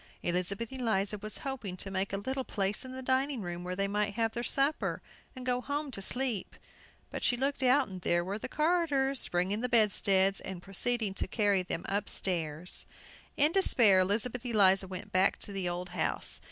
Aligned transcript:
Elizabeth 0.23 0.73
Eliza 0.73 1.19
was 1.19 1.37
hoping 1.45 1.77
to 1.77 1.91
make 1.91 2.11
a 2.11 2.17
little 2.17 2.43
place 2.43 2.83
in 2.83 2.91
the 2.91 3.03
dining 3.03 3.39
room, 3.43 3.63
where 3.63 3.75
they 3.75 3.87
might 3.87 4.15
have 4.15 4.31
their 4.31 4.41
supper, 4.41 4.99
and 5.35 5.45
go 5.45 5.61
home 5.61 5.91
to 5.91 6.01
sleep. 6.01 6.55
But 7.11 7.23
she 7.23 7.37
looked 7.37 7.61
out, 7.61 7.87
and 7.87 8.01
there 8.01 8.25
were 8.25 8.39
the 8.39 8.49
carters 8.49 9.27
bringing 9.27 9.61
the 9.61 9.69
bedsteads, 9.69 10.39
and 10.41 10.59
proceeding 10.59 11.13
to 11.13 11.27
carry 11.27 11.61
them 11.61 11.85
upstairs. 11.87 12.87
In 13.37 13.51
despair 13.51 13.99
Elizabeth 13.99 14.43
Eliza 14.43 14.87
went 14.87 15.11
back 15.11 15.37
to 15.37 15.51
the 15.51 15.69
old 15.69 15.89
house. 15.89 16.39